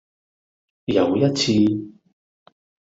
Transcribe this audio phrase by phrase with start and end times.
[0.85, 1.53] 有一次